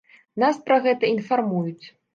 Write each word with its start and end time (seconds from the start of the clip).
Нас 0.43 0.57
пра 0.69 0.79
гэта 0.87 1.13
інфармуюць. 1.19 1.85